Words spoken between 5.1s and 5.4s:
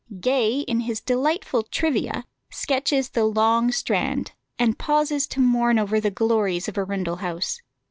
to